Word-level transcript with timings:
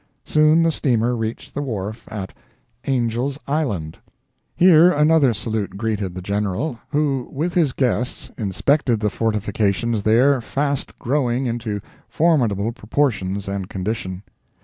Soon 0.25 0.63
the 0.63 0.71
steamer 0.71 1.15
reached 1.15 1.53
the 1.53 1.61
wharf 1.61 2.05
at 2.07 2.33
ANGELS' 2.85 3.37
ISLAND.—Here 3.47 4.91
another 4.91 5.31
salute 5.31 5.77
greeted 5.77 6.15
the 6.15 6.23
General, 6.23 6.79
who, 6.89 7.29
with 7.31 7.53
his 7.53 7.71
guests, 7.71 8.31
inspected 8.35 8.99
the 8.99 9.11
fortifications 9.11 10.01
there 10.01 10.41
fast 10.41 10.97
growing 10.97 11.45
into 11.45 11.81
formidable 12.09 12.71
proportions 12.71 13.47
and 13.47 13.69
condition. 13.69 14.23